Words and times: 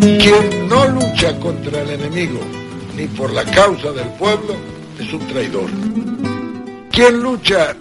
Quien 0.00 0.66
no 0.66 0.86
lucha 0.88 1.38
contra 1.38 1.82
el 1.82 1.90
enemigo 1.90 2.40
ni 2.96 3.06
por 3.06 3.32
la 3.34 3.44
causa 3.44 3.92
del 3.92 4.08
pueblo 4.12 4.56
es 4.98 5.12
un 5.12 5.26
traidor. 5.26 5.70
Quien 6.90 7.22
lucha 7.22 7.76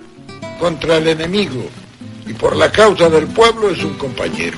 contra 0.59 0.97
el 0.97 1.07
enemigo 1.07 1.63
y 2.27 2.33
por 2.33 2.57
la 2.57 2.69
causa 2.71 3.09
del 3.09 3.27
pueblo 3.27 3.69
es 3.69 3.81
un 3.83 3.93
compañero. 3.93 4.57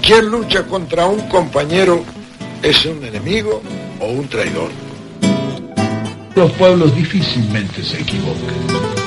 Quien 0.00 0.26
lucha 0.26 0.64
contra 0.66 1.06
un 1.06 1.28
compañero 1.28 2.04
es 2.62 2.86
un 2.86 3.04
enemigo 3.04 3.60
o 3.98 4.06
un 4.06 4.28
traidor. 4.28 4.70
Los 6.36 6.52
pueblos 6.52 6.94
difícilmente 6.94 7.82
se 7.82 8.00
equivocan. 8.00 8.97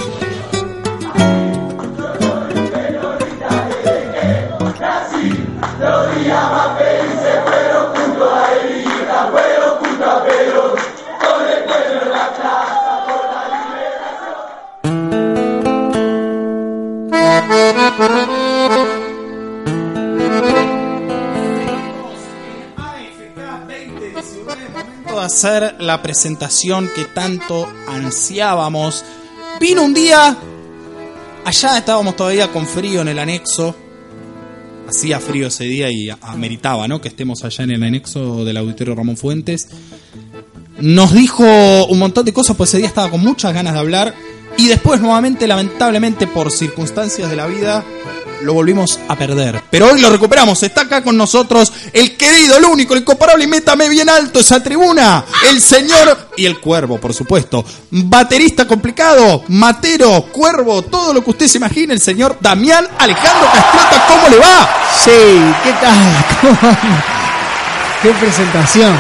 Hacer 25.32 25.76
la 25.80 26.02
presentación 26.02 26.90
que 26.94 27.06
tanto 27.06 27.68
ansiábamos. 27.88 29.04
Vino 29.60 29.84
un 29.84 29.94
día, 29.94 30.38
allá 31.46 31.78
estábamos 31.78 32.16
todavía 32.16 32.52
con 32.52 32.68
frío 32.68 33.02
en 33.02 33.08
el 33.08 33.20
anexo, 33.20 33.76
hacía 34.92 35.20
frío 35.20 35.48
ese 35.48 35.64
día 35.64 35.90
y 35.90 36.10
ameritaba, 36.22 36.88
¿no? 36.88 37.02
Que 37.02 37.08
estemos 37.08 37.44
allá 37.44 37.64
en 37.64 37.72
el 37.72 37.84
anexo 37.84 38.44
del 38.44 38.58
auditorio 38.58 38.94
Ramón 38.94 39.18
Fuentes. 39.18 39.70
Nos 40.80 41.14
dijo 41.14 41.44
un 41.86 42.00
montón 42.00 42.26
de 42.26 42.34
cosas, 42.34 42.58
pues 42.58 42.70
ese 42.70 42.80
día 42.80 42.88
estaba 42.88 43.10
con 43.10 43.22
muchas 43.22 43.54
ganas 43.54 43.74
de 43.74 43.80
hablar. 43.80 44.14
Y 44.58 44.68
después, 44.68 45.00
nuevamente, 45.00 45.48
lamentablemente, 45.48 46.28
por 46.28 46.52
circunstancias 46.52 47.30
de 47.30 47.36
la 47.38 47.48
vida, 47.48 47.86
lo 48.44 48.54
volvimos 48.54 49.00
a 49.08 49.16
perder. 49.16 49.62
Pero 49.70 49.92
hoy 49.92 50.02
lo 50.02 50.10
recuperamos. 50.10 50.62
Está 50.64 50.82
acá 50.82 51.04
con 51.04 51.18
nosotros 51.18 51.72
el 51.94 52.16
querido, 52.18 52.58
el 52.58 52.66
único, 52.66 52.94
el 52.94 53.02
incomparable. 53.02 53.44
Y 53.44 53.48
métame 53.48 53.90
bien 53.90 54.10
alto 54.10 54.40
esa 54.40 54.62
tribuna. 54.62 55.24
El 55.50 55.62
señor 55.62 56.30
y 56.38 56.46
el 56.46 56.60
cuervo, 56.60 56.98
por 57.00 57.14
supuesto. 57.14 57.64
Baterista 57.92 58.68
complicado, 58.68 59.44
matero, 59.48 60.24
cuervo, 60.32 60.82
todo 60.82 61.14
lo 61.14 61.24
que 61.24 61.32
usted 61.32 61.48
se 61.48 61.58
imagine. 61.58 61.94
El 61.94 62.02
señor 62.02 62.38
Damián 62.40 62.88
Alejandro 62.98 63.48
Castrota. 63.54 64.06
¿Cómo 64.08 64.30
le 64.30 64.38
va? 64.40 64.70
Sí, 65.04 65.12
¿qué 65.64 65.74
tal? 65.82 66.52
Qué 68.02 68.10
presentación. 68.12 68.96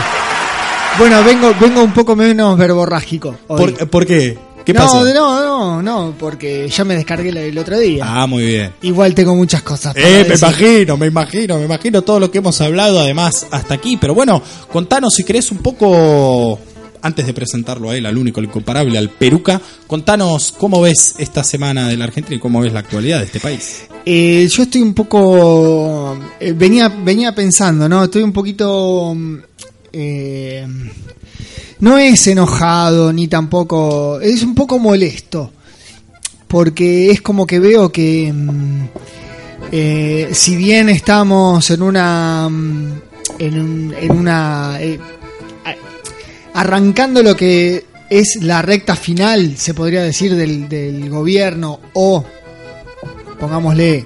Bueno, 0.97 1.23
vengo, 1.23 1.55
vengo 1.59 1.81
un 1.81 1.93
poco 1.93 2.15
menos 2.15 2.57
verborrágico. 2.57 3.35
hoy. 3.47 3.71
¿Por, 3.71 3.89
por 3.89 4.05
qué? 4.05 4.37
¿Qué 4.65 4.73
no, 4.73 4.79
pasó? 4.81 5.03
no, 5.05 5.41
no, 5.43 5.81
no, 5.81 6.15
porque 6.17 6.67
ya 6.69 6.83
me 6.83 6.95
descargué 6.95 7.29
el, 7.29 7.37
el 7.37 7.57
otro 7.57 7.79
día. 7.79 8.03
Ah, 8.07 8.27
muy 8.27 8.45
bien. 8.45 8.71
Igual 8.81 9.13
tengo 9.15 9.35
muchas 9.35 9.61
cosas. 9.63 9.93
para 9.93 10.07
Eh, 10.07 10.25
me 10.27 10.35
imagino, 10.35 10.97
me 10.97 11.07
imagino, 11.07 11.57
me 11.57 11.65
imagino 11.65 12.01
todo 12.03 12.19
lo 12.19 12.29
que 12.31 12.37
hemos 12.39 12.59
hablado 12.61 12.99
además 12.99 13.47
hasta 13.51 13.73
aquí. 13.73 13.97
Pero 13.97 14.13
bueno, 14.13 14.41
contanos 14.71 15.13
si 15.15 15.23
querés 15.23 15.51
un 15.51 15.57
poco, 15.59 16.59
antes 17.01 17.25
de 17.25 17.33
presentarlo 17.33 17.89
a 17.89 17.97
él, 17.97 18.05
al 18.05 18.17
único, 18.17 18.39
al 18.39 18.45
incomparable, 18.45 18.97
al 18.97 19.09
Peruca, 19.09 19.59
contanos 19.87 20.53
cómo 20.57 20.79
ves 20.81 21.15
esta 21.17 21.43
semana 21.43 21.87
de 21.87 21.97
la 21.97 22.05
Argentina 22.05 22.35
y 22.35 22.39
cómo 22.39 22.61
ves 22.61 22.71
la 22.73 22.79
actualidad 22.81 23.19
de 23.19 23.25
este 23.25 23.39
país. 23.39 23.83
Eh, 24.05 24.47
yo 24.51 24.63
estoy 24.63 24.81
un 24.81 24.93
poco. 24.93 26.17
eh, 26.39 26.53
venía, 26.53 26.87
venía 26.89 27.33
pensando, 27.33 27.89
¿no? 27.89 28.03
Estoy 28.03 28.21
un 28.23 28.31
poquito. 28.33 29.13
mm, 29.15 29.37
eh, 29.93 30.67
no 31.79 31.97
es 31.97 32.25
enojado 32.27 33.11
ni 33.13 33.27
tampoco. 33.27 34.19
Es 34.21 34.43
un 34.43 34.55
poco 34.55 34.79
molesto. 34.79 35.51
Porque 36.47 37.11
es 37.11 37.21
como 37.21 37.45
que 37.47 37.59
veo 37.59 37.91
que. 37.91 38.31
mm, 38.33 38.81
eh, 39.71 40.29
si 40.33 40.55
bien 40.55 40.89
estamos 40.89 41.69
en 41.71 41.81
una. 41.81 42.47
mm, 42.49 43.01
En, 43.39 43.95
en 43.99 44.11
una. 44.11 44.77
eh, 44.81 44.99
arrancando 46.53 47.23
lo 47.23 47.35
que 47.35 47.85
es 48.09 48.39
la 48.41 48.61
recta 48.61 48.95
final, 48.95 49.55
se 49.57 49.73
podría 49.73 50.03
decir, 50.03 50.35
del, 50.35 50.67
del 50.67 51.09
gobierno 51.09 51.79
o 51.93 52.23
pongámosle, 53.39 54.05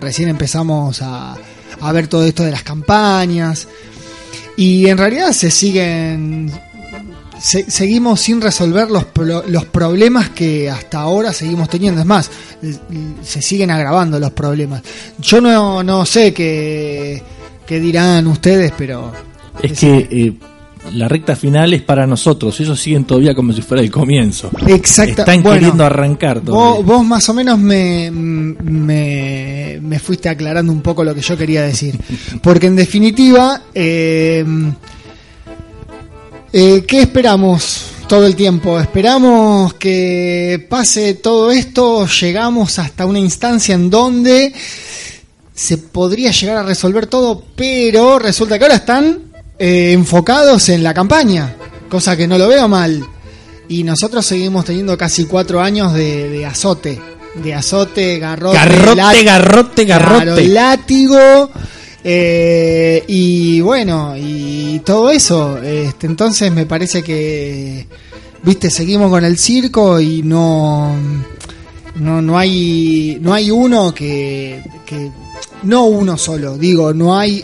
recién 0.00 0.28
empezamos 0.28 1.00
a, 1.02 1.34
a 1.80 1.92
ver 1.92 2.06
todo 2.08 2.24
esto 2.26 2.44
de 2.44 2.50
las 2.52 2.62
campañas 2.62 3.66
y 4.56 4.86
en 4.88 4.98
realidad 4.98 5.32
se 5.32 5.50
siguen, 5.50 6.50
se- 7.40 7.70
seguimos 7.70 8.20
sin 8.20 8.40
resolver 8.40 8.90
los, 8.90 9.04
pro- 9.06 9.44
los 9.46 9.64
problemas 9.66 10.30
que 10.30 10.68
hasta 10.70 11.00
ahora 11.00 11.32
seguimos 11.32 11.68
teniendo. 11.68 12.00
Es 12.00 12.06
más, 12.06 12.30
se 13.22 13.42
siguen 13.42 13.70
agravando 13.70 14.18
los 14.18 14.32
problemas. 14.32 14.82
Yo 15.18 15.40
no, 15.40 15.82
no 15.82 16.04
sé 16.06 16.32
qué, 16.34 17.22
qué 17.66 17.80
dirán 17.80 18.26
ustedes, 18.26 18.72
pero... 18.76 19.12
Es 19.62 19.78
que 19.78 20.08
eh, 20.10 20.32
la 20.94 21.08
recta 21.08 21.36
final 21.36 21.72
es 21.72 21.82
para 21.82 22.06
nosotros, 22.06 22.58
ellos 22.60 22.78
siguen 22.80 23.04
todavía 23.04 23.34
como 23.34 23.52
si 23.52 23.62
fuera 23.62 23.82
el 23.82 23.90
comienzo. 23.90 24.50
Exacta- 24.66 25.22
Están 25.22 25.42
bueno, 25.42 25.58
queriendo 25.58 25.84
arrancar 25.84 26.40
Vos, 26.40 26.46
todavía. 26.46 26.84
vos 26.84 27.04
más 27.06 27.28
o 27.28 27.34
menos 27.34 27.58
me, 27.58 28.10
me, 28.10 29.78
me 29.80 29.98
fuiste 29.98 30.28
aclarando 30.28 30.72
un 30.72 30.82
poco 30.82 31.04
lo 31.04 31.14
que 31.14 31.20
yo 31.22 31.36
quería 31.36 31.62
decir. 31.62 31.98
Porque 32.42 32.66
en 32.66 32.76
definitiva, 32.76 33.62
eh, 33.74 34.44
eh, 36.52 36.84
¿qué 36.86 37.00
esperamos 37.02 37.86
todo 38.08 38.26
el 38.26 38.36
tiempo? 38.36 38.78
Esperamos 38.78 39.74
que 39.74 40.66
pase 40.68 41.14
todo 41.14 41.50
esto, 41.50 42.06
llegamos 42.06 42.78
hasta 42.78 43.06
una 43.06 43.18
instancia 43.18 43.74
en 43.74 43.88
donde 43.88 44.52
se 45.54 45.78
podría 45.78 46.32
llegar 46.32 46.56
a 46.58 46.62
resolver 46.64 47.06
todo, 47.06 47.42
pero 47.56 48.18
resulta 48.18 48.58
que 48.58 48.64
ahora 48.64 48.76
están 48.76 49.31
eh, 49.58 49.92
enfocados 49.92 50.68
en 50.68 50.82
la 50.82 50.92
campaña, 50.94 51.54
cosa 51.88 52.16
que 52.16 52.26
no 52.26 52.38
lo 52.38 52.48
veo 52.48 52.68
mal. 52.68 53.04
Y 53.68 53.84
nosotros 53.84 54.26
seguimos 54.26 54.64
teniendo 54.64 54.96
casi 54.98 55.24
cuatro 55.24 55.60
años 55.60 55.94
de, 55.94 56.28
de 56.28 56.44
azote. 56.46 57.00
De 57.42 57.54
azote, 57.54 58.18
garrote, 58.18 58.56
Garrote, 59.24 59.84
garrote, 59.86 60.46
látigo. 60.48 61.50
eh, 62.04 63.02
y 63.06 63.60
bueno, 63.62 64.14
y 64.18 64.80
todo 64.84 65.10
eso. 65.10 65.56
Este, 65.62 66.06
entonces 66.06 66.52
me 66.52 66.66
parece 66.66 67.02
que, 67.02 67.86
viste, 68.42 68.70
seguimos 68.70 69.08
con 69.10 69.24
el 69.24 69.38
circo 69.38 69.98
y 70.00 70.22
no, 70.22 70.94
no, 71.94 72.20
no 72.20 72.38
hay, 72.38 73.18
no 73.22 73.32
hay 73.32 73.50
uno 73.50 73.94
que, 73.94 74.62
que, 74.84 75.10
no 75.62 75.84
uno 75.84 76.18
solo, 76.18 76.58
digo, 76.58 76.92
no 76.92 77.16
hay 77.16 77.42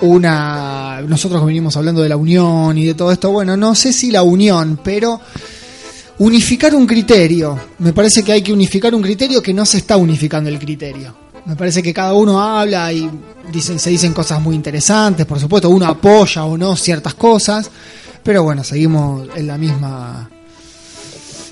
una, 0.00 1.02
nosotros 1.06 1.44
venimos 1.44 1.76
hablando 1.76 2.02
de 2.02 2.08
la 2.08 2.16
unión 2.16 2.76
y 2.78 2.86
de 2.86 2.94
todo 2.94 3.12
esto, 3.12 3.30
bueno, 3.30 3.56
no 3.56 3.74
sé 3.74 3.92
si 3.92 4.10
la 4.10 4.22
unión, 4.22 4.80
pero 4.82 5.20
unificar 6.18 6.74
un 6.74 6.86
criterio. 6.86 7.58
Me 7.78 7.92
parece 7.92 8.22
que 8.22 8.32
hay 8.32 8.42
que 8.42 8.52
unificar 8.52 8.94
un 8.94 9.02
criterio 9.02 9.42
que 9.42 9.54
no 9.54 9.64
se 9.64 9.78
está 9.78 9.96
unificando 9.96 10.50
el 10.50 10.58
criterio. 10.58 11.14
Me 11.46 11.56
parece 11.56 11.82
que 11.82 11.94
cada 11.94 12.12
uno 12.14 12.40
habla 12.40 12.92
y 12.92 13.08
dicen, 13.50 13.78
se 13.78 13.90
dicen 13.90 14.12
cosas 14.12 14.40
muy 14.40 14.54
interesantes, 14.54 15.24
por 15.24 15.40
supuesto, 15.40 15.70
uno 15.70 15.86
apoya 15.86 16.44
o 16.44 16.58
no 16.58 16.76
ciertas 16.76 17.14
cosas, 17.14 17.70
pero 18.22 18.42
bueno, 18.42 18.62
seguimos 18.62 19.28
en 19.34 19.46
la 19.46 19.56
misma, 19.56 20.28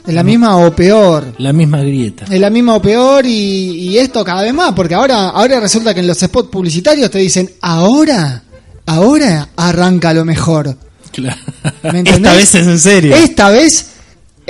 en 0.06 0.15
la 0.15 0.22
misma 0.22 0.56
o 0.56 0.75
peor. 0.75 1.34
La 1.39 1.53
misma 1.53 1.81
grieta. 1.81 2.27
Es 2.31 2.41
la 2.41 2.50
misma 2.50 2.77
o 2.77 2.83
peor 2.83 3.27
y, 3.27 3.31
y 3.31 3.99
esto 3.99 4.25
cada 4.25 4.43
vez 4.43 4.55
más, 4.55 4.72
porque 4.72 4.94
ahora, 4.94 5.31
ahora 5.31 5.61
resulta 5.61 5.93
que 5.93 6.00
en 6.00 6.06
los 6.06 6.19
spots 6.19 6.49
publicitarios 6.50 7.11
te 7.11 7.19
dicen, 7.19 7.50
ahora, 7.61 8.43
ahora 8.86 9.48
arranca 9.57 10.13
lo 10.15 10.25
mejor. 10.25 10.77
Claro. 11.13 11.41
Esta 11.83 12.33
vez 12.34 12.54
es 12.54 12.66
en 12.66 12.78
serio. 12.78 13.16
Esta 13.16 13.51
vez, 13.51 13.86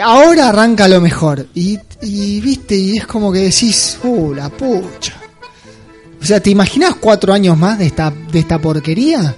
ahora 0.02 0.48
arranca 0.48 0.88
lo 0.88 1.00
mejor. 1.00 1.46
Y, 1.54 1.78
y 2.02 2.40
viste, 2.40 2.76
y 2.76 2.98
es 2.98 3.06
como 3.06 3.32
que 3.32 3.38
decís, 3.40 3.98
uh, 4.02 4.34
la 4.34 4.48
pucha. 4.48 5.14
O 6.20 6.24
sea, 6.24 6.40
¿te 6.40 6.50
imaginas 6.50 6.96
cuatro 6.96 7.32
años 7.32 7.56
más 7.56 7.78
de 7.78 7.86
esta, 7.86 8.10
de 8.10 8.38
esta 8.38 8.58
porquería? 8.58 9.34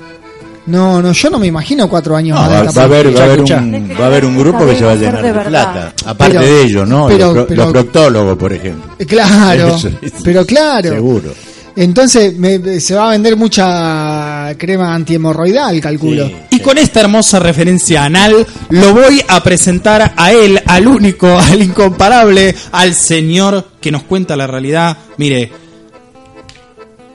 No, 0.68 1.00
no, 1.02 1.12
yo 1.12 1.30
no 1.30 1.38
me 1.38 1.46
imagino 1.46 1.88
cuatro 1.88 2.14
años 2.14 2.38
No, 2.38 2.42
más 2.48 2.76
va, 2.76 2.82
a 2.82 2.84
haber, 2.84 3.16
va 3.16 3.20
a 3.20 3.24
haber 3.24 3.36
Escuchá, 3.38 3.56
un, 3.58 3.90
va 3.98 4.04
a 4.04 4.06
haber 4.06 4.24
un 4.26 4.38
grupo 4.38 4.66
que 4.66 4.76
se 4.76 4.84
va 4.84 4.92
a 4.92 4.94
llenar 4.96 5.22
de 5.22 5.32
plata. 5.48 5.92
Aparte 6.04 6.38
Pero- 6.38 6.46
de 6.46 6.62
ellos, 6.62 6.88
¿no? 6.88 7.06
pero- 7.08 7.18
los, 7.26 7.32
pro- 7.34 7.46
pero- 7.46 7.62
los 7.64 7.72
proctólogos, 7.72 8.36
por 8.38 8.52
ejemplo. 8.52 8.92
Eh, 8.98 9.06
Claro, 9.06 9.74
Eso 9.76 9.90
pero 10.22 10.44
claro. 10.44 10.90
Seguro. 10.90 11.32
Entonces 11.74 12.36
me- 12.36 12.80
se 12.80 12.94
va 12.96 13.06
a 13.08 13.10
vender 13.12 13.36
mucha 13.36 14.52
crema 14.58 14.94
antihemorroidal, 14.94 15.80
calculo. 15.80 16.26
Sí. 16.26 16.36
Y 16.50 16.58
con 16.60 16.76
esta 16.76 17.00
hermosa 17.00 17.38
referencia 17.38 18.02
anal, 18.04 18.44
lo 18.70 18.92
voy 18.94 19.22
a 19.28 19.40
presentar 19.42 20.12
a 20.16 20.32
él, 20.32 20.60
al 20.66 20.86
único, 20.88 21.38
al 21.38 21.62
incomparable, 21.62 22.54
al 22.72 22.94
señor 22.94 23.68
que 23.80 23.92
nos 23.92 24.02
cuenta 24.02 24.36
la 24.36 24.46
realidad. 24.48 24.96
Mire, 25.18 25.50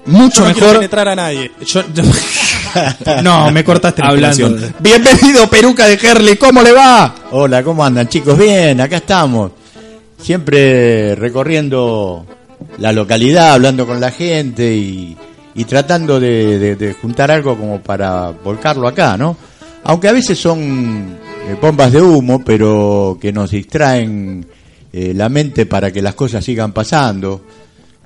mucho 0.06 0.40
Yo 0.42 0.48
no 0.50 0.54
mejor. 0.56 0.76
penetrar 0.78 1.08
a 1.10 1.16
nadie. 1.16 1.52
Yo- 1.66 1.84
yo- 1.94 2.04
no, 3.24 3.52
me 3.52 3.64
cortaste 3.64 4.02
la 4.02 4.10
Hablando. 4.10 4.50
Bienvenido, 4.80 5.50
Peruca 5.50 5.86
de 5.88 5.94
Herley, 6.02 6.36
¿cómo 6.38 6.62
le 6.62 6.72
va? 6.72 7.14
Hola, 7.32 7.64
¿cómo 7.64 7.84
andan 7.86 8.08
chicos? 8.08 8.38
Bien, 8.38 8.80
acá 8.82 8.98
estamos. 8.98 9.52
Siempre 10.20 11.16
recorriendo 11.16 12.26
la 12.78 12.92
localidad, 12.94 13.54
hablando 13.54 13.86
con 13.86 14.00
la 14.00 14.12
gente 14.12 14.74
y, 14.74 15.18
y 15.56 15.66
tratando 15.66 16.20
de, 16.20 16.58
de- 16.60 16.76
de 16.76 16.94
juntar 16.94 17.30
algo 17.32 17.58
como 17.58 17.82
para 17.82 18.30
volcarlo 18.30 18.88
acá, 18.88 19.18
¿no? 19.18 19.36
Aunque 19.84 20.08
a 20.08 20.14
veces 20.14 20.40
son 20.40 21.18
eh, 21.50 21.56
bombas 21.62 21.92
de 21.92 22.02
humo, 22.02 22.42
pero 22.44 23.18
que 23.20 23.34
nos 23.34 23.52
distraen 23.52 24.46
eh, 24.94 25.12
la 25.14 25.28
mente 25.28 25.66
para 25.66 25.92
que 25.92 26.02
las 26.02 26.16
cosas 26.16 26.46
sigan 26.46 26.72
pasando. 26.72 27.42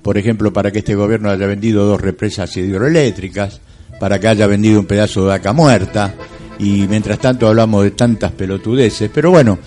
Por 0.02 0.18
ejemplo, 0.18 0.52
para 0.52 0.72
que 0.72 0.80
este 0.80 0.96
gobierno 0.96 1.30
haya 1.30 1.46
vendido 1.46 1.86
dos 1.86 2.02
represas 2.02 2.56
hidroeléctricas, 2.58 3.62
para 4.00 4.20
que 4.20 4.28
haya 4.28 4.48
vendido 4.48 4.80
un 4.80 4.86
pedazo 4.86 5.22
de 5.24 5.28
vaca 5.30 5.54
muerta, 5.54 6.14
y 6.60 6.88
mientras 6.88 7.20
tanto 7.20 7.48
hablamos 7.48 7.84
de 7.84 7.92
tantas 7.92 8.32
pelotudeces. 8.32 9.10
Pero 9.14 9.32
bueno, 9.32 9.58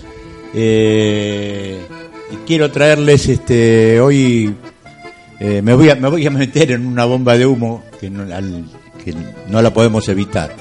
eh, 0.53 1.79
quiero 2.45 2.71
traerles 2.71 3.27
este 3.27 3.99
hoy. 3.99 4.53
eh, 5.39 5.61
me, 5.63 5.73
voy 5.73 5.89
a, 5.89 5.95
me 5.95 6.09
voy 6.09 6.25
a 6.27 6.31
meter 6.31 6.71
en 6.71 6.85
una 6.85 7.05
bomba 7.05 7.37
de 7.37 7.45
humo 7.45 7.83
que 7.99 8.09
no, 8.09 8.23
al- 8.33 8.65
que 9.03 9.13
no 9.49 9.61
la 9.61 9.73
podemos 9.73 10.07
evitar. 10.09 10.55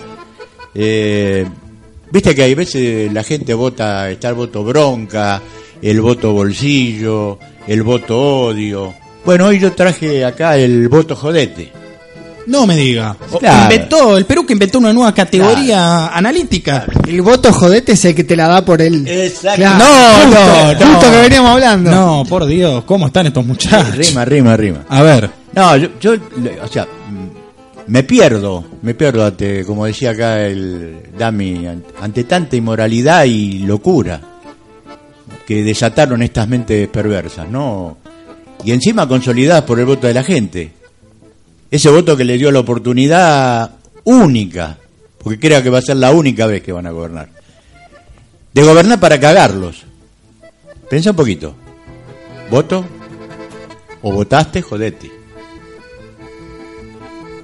Eh, 0.75 1.47
Viste 2.13 2.35
que 2.35 2.43
hay 2.43 2.55
veces 2.57 3.13
la 3.13 3.23
gente 3.23 3.55
vota, 3.55 4.11
está 4.11 4.31
el 4.31 4.35
voto 4.35 4.65
bronca, 4.65 5.41
el 5.81 6.01
voto 6.01 6.33
bolsillo, 6.33 7.39
el 7.69 7.85
voto 7.85 8.47
odio. 8.47 8.93
Bueno, 9.25 9.47
hoy 9.47 9.61
yo 9.61 9.71
traje 9.75 10.25
acá 10.25 10.57
el 10.57 10.89
voto 10.89 11.15
jodete. 11.15 11.71
No 12.51 12.67
me 12.67 12.75
diga. 12.77 13.17
Claro. 13.39 13.63
Inventó, 13.73 14.19
el 14.19 14.27
Perú 14.27 14.45
que 14.45 14.55
inventó 14.55 14.79
una 14.79 14.93
nueva 14.93 15.15
categoría 15.15 16.09
analítica. 16.09 16.85
El 17.07 17.23
voto 17.23 17.53
jodete 17.53 17.93
es 17.93 18.05
el 18.05 18.15
que 18.15 18.25
te 18.25 18.35
la 18.35 18.49
da 18.49 18.65
por 18.65 18.83
el. 18.83 19.07
Exacto. 19.07 19.57
Claro, 19.61 19.79
No, 19.79 20.25
justo, 20.25 20.41
no, 20.41 20.73
no. 20.87 20.87
justo 20.97 21.13
que 21.13 21.21
veníamos 21.21 21.51
hablando. 21.53 21.91
No, 21.93 22.25
por 22.29 22.47
Dios, 22.47 22.83
¿cómo 22.85 23.07
están 23.07 23.27
estos 23.29 23.47
muchachos? 23.47 23.97
Rima, 23.97 24.25
rima, 24.25 24.57
rima. 24.57 24.85
A 24.89 25.01
ver, 25.03 25.31
No, 25.55 25.77
yo, 25.77 25.89
yo, 26.01 26.15
o 26.65 26.67
sea, 26.67 26.85
mm, 26.85 27.91
me 27.91 28.03
pierdo, 28.03 28.65
me 28.83 28.95
pierdo 28.95 29.25
ante, 29.27 29.65
como 29.65 29.87
decía 29.87 30.11
acá 30.11 30.41
el 30.45 31.03
Dami, 31.17 31.67
an- 31.69 31.85
ante 32.03 32.25
tanta 32.25 32.57
inmoralidad 32.57 33.25
y 33.27 33.61
locura 33.61 34.21
que 35.47 35.63
desataron 35.63 36.21
estas 36.23 36.49
mentes 36.49 36.89
perversas, 36.89 37.49
¿no? 37.49 37.97
Y 38.65 38.73
encima 38.73 39.07
consolidadas 39.09 39.63
por 39.63 39.79
el 39.79 39.87
voto 39.87 40.07
de 40.09 40.15
la 40.15 40.23
gente. 40.25 40.80
Ese 41.71 41.89
voto 41.89 42.17
que 42.17 42.25
le 42.25 42.37
dio 42.37 42.51
la 42.51 42.61
oportunidad 42.61 43.71
única, 44.05 44.79
porque 45.23 45.39
creo 45.39 45.63
que 45.63 45.71
va 45.71 45.79
a 45.79 45.83
ser 45.83 45.97
la 45.97 46.11
única 46.11 46.47
vez 46.47 46.63
que 46.63 46.73
van 46.73 46.87
a 46.87 46.91
gobernar, 46.91 47.29
de 48.53 48.63
gobernar 48.63 48.99
para 48.99 49.21
cagarlos. 49.21 49.85
Pensa 50.89 51.11
un 51.11 51.17
poquito. 51.17 51.55
¿Voto? 52.51 52.85
¿O 54.03 54.13
votaste? 54.13 54.61
Jodete. 54.61 55.11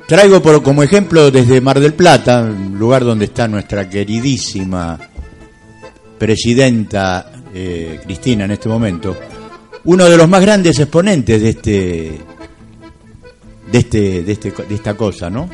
Traigo 0.09 0.43
por, 0.43 0.63
como 0.63 0.83
ejemplo 0.83 1.31
desde 1.31 1.61
Mar 1.61 1.79
del 1.79 1.95
Plata, 1.95 2.43
lugar 2.43 3.05
donde 3.05 3.27
está 3.27 3.47
nuestra 3.47 3.89
queridísima 3.89 4.99
presidenta 6.19 7.31
eh, 7.53 8.01
Cristina 8.05 8.45
en 8.45 8.53
este 8.53 8.69
momento, 8.69 9.17
uno 9.85 10.05
de 10.05 10.17
los 10.17 10.29
más 10.29 10.41
grandes 10.41 10.79
exponentes 10.79 11.41
de 11.41 11.49
este 11.49 12.21
de 13.77 13.81
este 13.81 14.23
de 14.23 14.33
este 14.33 14.51
de 14.51 14.75
esta 14.75 14.95
cosa, 14.95 15.29
¿no? 15.29 15.49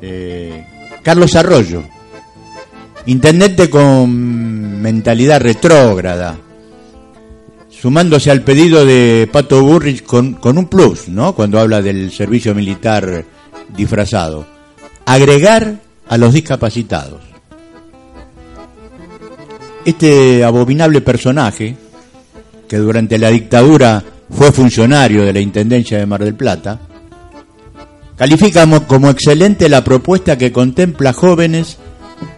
Eh, 0.00 0.66
Carlos 1.02 1.34
Arroyo, 1.34 1.82
intendente 3.06 3.70
con 3.70 4.80
mentalidad 4.80 5.40
retrógrada, 5.40 6.36
sumándose 7.70 8.30
al 8.30 8.42
pedido 8.42 8.84
de 8.84 9.28
Pato 9.32 9.62
Burrich 9.62 10.04
con, 10.04 10.34
con 10.34 10.58
un 10.58 10.66
plus, 10.66 11.08
¿no? 11.08 11.34
Cuando 11.34 11.58
habla 11.58 11.80
del 11.80 12.10
servicio 12.12 12.54
militar 12.54 13.24
disfrazado. 13.74 14.46
Agregar 15.06 15.80
a 16.08 16.18
los 16.18 16.34
discapacitados. 16.34 17.22
Este 19.84 20.44
abominable 20.44 21.00
personaje, 21.00 21.76
que 22.68 22.76
durante 22.76 23.18
la 23.18 23.30
dictadura 23.30 24.04
fue 24.30 24.52
funcionario 24.52 25.24
de 25.24 25.32
la 25.32 25.40
Intendencia 25.40 25.98
de 25.98 26.06
Mar 26.06 26.22
del 26.22 26.34
Plata, 26.34 26.78
califica 28.22 28.66
mo- 28.66 28.86
como 28.86 29.10
excelente 29.10 29.68
la 29.68 29.82
propuesta 29.82 30.38
que 30.38 30.52
contempla 30.52 31.12
jóvenes 31.12 31.78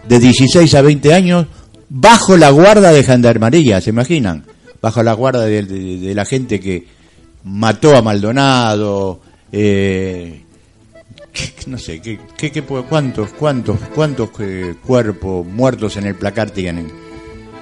de 0.09 0.17
16 0.17 0.73
a 0.73 0.81
20 0.81 1.13
años 1.13 1.45
bajo 1.89 2.37
la 2.37 2.49
guarda 2.49 2.91
de 2.91 3.03
Gendarmería, 3.03 3.79
¿se 3.81 3.91
imaginan? 3.91 4.45
Bajo 4.81 5.03
la 5.03 5.13
guarda 5.13 5.45
de, 5.45 6.11
la 6.15 6.25
gente 6.25 6.59
que 6.59 6.87
mató 7.43 7.95
a 7.95 8.01
Maldonado, 8.01 9.21
eh, 9.51 10.41
no 11.67 11.77
sé, 11.77 12.01
que- 12.01 12.17
cuántos, 12.89 13.29
cuántos, 13.37 13.77
cuántos 13.93 14.29
eh, 14.39 14.73
cuerpos 14.83 15.45
muertos 15.45 15.97
en 15.97 16.07
el 16.07 16.15
placar 16.15 16.49
tienen. 16.49 16.91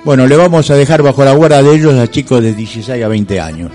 Bueno, 0.05 0.27
le 0.27 0.37
vamos 0.37 0.69
a 0.71 0.75
dejar 0.75 1.01
bajo 1.03 1.25
la 1.25 1.33
guarda 1.33 1.61
de 1.61 1.75
ellos 1.75 1.95
a 1.95 2.09
chicos 2.09 2.41
de 2.41 2.53
16 2.53 3.03
a 3.03 3.07
20 3.09 3.41
años. 3.41 3.71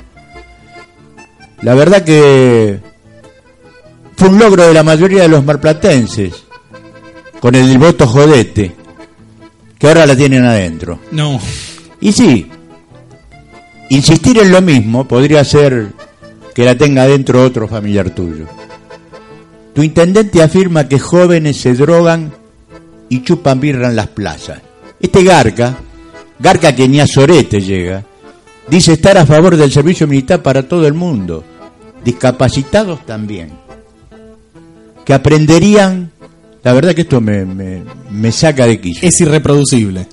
La 1.61 1.75
verdad 1.75 2.03
que 2.03 2.81
fue 4.19 4.31
un 4.31 4.39
logro 4.41 4.67
de 4.67 4.75
la 4.75 4.83
mayoría 4.83 5.23
de 5.23 5.29
los 5.29 5.45
marplatenses, 5.45 6.43
con 7.39 7.55
el 7.55 7.79
voto 7.79 8.05
jodete, 8.05 8.75
que 9.79 9.87
ahora 9.87 10.07
la 10.07 10.17
tienen 10.17 10.45
adentro. 10.45 10.99
no. 11.13 11.41
Y 12.01 12.11
sí, 12.13 12.51
insistir 13.91 14.39
en 14.39 14.51
lo 14.51 14.61
mismo 14.61 15.07
podría 15.07 15.45
ser 15.45 15.93
que 16.53 16.65
la 16.65 16.77
tenga 16.77 17.03
adentro 17.03 17.45
otro 17.45 17.69
familiar 17.69 18.11
tuyo. 18.11 18.47
Tu 19.73 19.85
intendente 19.85 20.43
afirma 20.43 20.89
que 20.89 20.99
jóvenes 20.99 21.57
se 21.61 21.75
drogan 21.75 22.33
y 23.09 23.23
chupan 23.23 23.61
birra 23.61 23.89
en 23.89 23.97
las 23.97 24.09
plazas. 24.09 24.61
Este 25.01 25.23
Garca, 25.23 25.77
Garca 26.41 26.75
que 26.75 26.89
ni 26.89 27.01
a 27.01 27.07
Sorete 27.07 27.61
llega, 27.61 28.05
dice 28.69 28.95
estar 28.95 29.17
a 29.17 29.27
favor 29.27 29.57
del 29.57 29.71
servicio 29.71 30.09
militar 30.09 30.43
para 30.43 30.69
todo 30.69 30.89
el 30.89 30.95
mundo, 30.95 31.45
discapacitados 32.05 33.07
también, 33.07 33.51
que 35.09 35.15
aprenderían, 35.15 36.13
la 36.63 36.75
verdad 36.75 36.95
que 36.95 37.01
esto 37.01 37.23
me, 37.23 37.43
me, 37.47 37.83
me 38.11 38.31
saca 38.31 38.67
de 38.67 38.79
quicio 38.79 39.09
Es 39.09 39.19
irreproducible. 39.23 40.07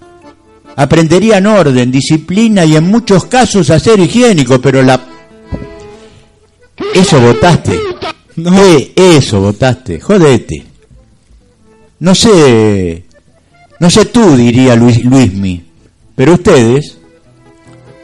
aprenderían 0.78 1.46
orden, 1.48 1.92
disciplina 1.92 2.64
y 2.64 2.78
en 2.78 2.86
muchos 2.86 3.26
casos 3.26 3.70
a 3.72 3.80
ser 3.82 4.00
higiénico, 4.00 4.62
pero 4.62 4.82
la... 4.82 5.02
Eso 6.94 7.20
votaste. 7.20 7.78
Eh, 8.38 8.94
eso 8.96 9.42
votaste. 9.42 10.00
Jodete. 10.00 10.66
No 12.00 12.16
sé, 12.16 13.04
no 13.82 13.90
sé 13.90 14.06
tú, 14.06 14.38
diría 14.38 14.78
Luis, 14.78 15.04
Luismi, 15.04 15.62
pero 16.16 16.36
ustedes 16.36 16.98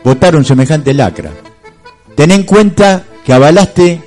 votaron 0.04 0.44
semejante 0.44 0.94
lacra. 0.94 1.32
Ten 2.18 2.32
en 2.32 2.44
cuenta 2.44 3.06
que 3.24 3.32
avalaste 3.32 4.02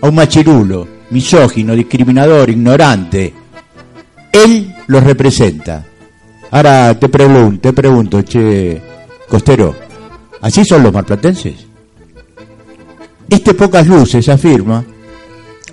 a 0.00 0.08
un 0.08 0.14
machirulo, 0.14 0.91
misógino, 1.12 1.74
discriminador, 1.74 2.50
ignorante. 2.50 3.32
Él 4.32 4.74
los 4.86 5.04
representa. 5.04 5.84
Ahora 6.50 6.98
te 6.98 7.08
pregunto, 7.08 7.60
te 7.60 7.72
pregunto, 7.72 8.22
che, 8.22 8.80
Costero, 9.28 9.74
¿así 10.40 10.64
son 10.64 10.82
los 10.82 10.92
marplatenses? 10.92 11.66
Este 13.28 13.54
pocas 13.54 13.86
luces 13.86 14.28
afirma 14.28 14.84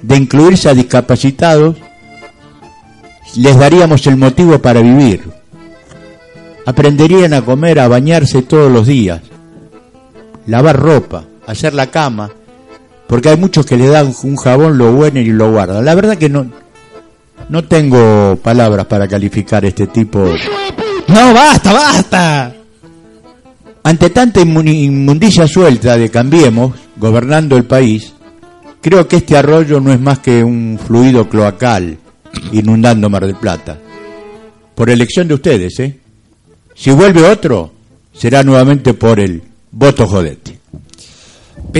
de 0.01 0.15
incluirse 0.15 0.69
a 0.69 0.74
discapacitados 0.74 1.75
les 3.36 3.58
daríamos 3.58 4.05
el 4.08 4.17
motivo 4.17 4.60
para 4.60 4.81
vivir. 4.81 5.29
Aprenderían 6.65 7.34
a 7.34 7.41
comer, 7.43 7.79
a 7.79 7.88
bañarse 7.88 8.41
todos 8.41 8.72
los 8.72 8.88
días, 8.88 9.22
lavar 10.46 10.77
ropa, 10.77 11.25
hacer 11.48 11.74
la 11.74 11.88
cama, 11.88 12.29
porque 13.10 13.30
hay 13.30 13.38
muchos 13.38 13.66
que 13.66 13.75
le 13.75 13.88
dan 13.88 14.13
un 14.22 14.36
jabón, 14.36 14.78
lo 14.78 14.94
bueno 14.94 15.20
y 15.20 15.25
lo 15.25 15.51
guardan. 15.51 15.84
La 15.84 15.96
verdad 15.96 16.16
que 16.16 16.30
no, 16.30 16.46
no 17.50 17.63
tengo 17.63 18.36
palabras 18.36 18.86
para 18.86 19.08
calificar 19.08 19.66
este 19.66 19.88
tipo. 19.88 20.20
No, 21.08 21.34
basta, 21.34 21.74
basta. 21.74 22.56
Ante 23.82 24.12
tanta 24.12 24.42
inmundicia 24.42 25.48
suelta 25.48 25.98
de 25.98 26.12
Cambiemos, 26.12 26.75
gobernando 26.98 27.58
el 27.58 27.63
país, 27.63 28.13
creo 28.80 29.08
que 29.08 29.16
este 29.16 29.36
arroyo 29.36 29.80
no 29.80 29.92
es 29.92 30.00
más 30.00 30.20
que 30.20 30.44
un 30.44 30.80
fluido 30.86 31.28
cloacal 31.28 31.98
inundando 32.51 33.10
Mar 33.10 33.25
del 33.25 33.38
Plata. 33.38 33.75
Por 34.75 34.92
elección 34.92 35.28
de 35.28 35.34
ustedes, 35.34 35.80
¿eh? 35.80 35.98
Si 36.75 36.92
vuelve 36.92 37.24
otro, 37.24 37.74
será 38.13 38.44
nuevamente 38.44 38.94
por 38.94 39.20
el 39.20 39.42
voto 39.72 40.08
jodete. 40.08 40.59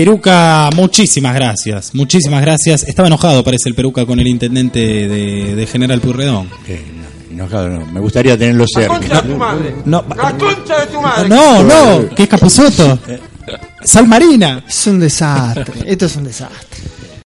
Peruca, 0.04 0.70
muchísimas 0.74 1.34
gracias, 1.34 1.94
muchísimas 1.94 2.40
gracias. 2.40 2.84
Estaba 2.84 3.08
enojado, 3.08 3.44
parece 3.44 3.68
el 3.68 3.74
Peruca, 3.74 4.06
con 4.06 4.18
el 4.18 4.26
intendente 4.28 4.80
de, 4.80 5.54
de 5.54 5.66
General 5.66 6.00
Purredón. 6.00 6.48
No, 6.48 7.44
enojado 7.44 7.68
no. 7.68 7.84
Me 7.84 8.00
gustaría 8.00 8.38
tenerlo 8.38 8.64
cerca. 8.66 8.98
No, 9.84 10.02
La 10.16 10.32
concha 10.38 10.80
de 10.80 10.86
tu 10.86 11.00
madre. 11.02 11.28
no, 11.28 11.62
no, 11.62 12.14
que 12.14 12.22
es 12.22 12.28
Capuzoto. 12.30 12.98
Sal 13.84 14.06
Marina. 14.06 14.64
Es 14.66 14.86
un 14.86 15.00
desastre. 15.00 15.82
Esto 15.84 16.06
es 16.06 16.16
un 16.16 16.24
desastre. 16.24 16.80